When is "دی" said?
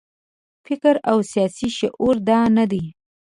2.71-2.83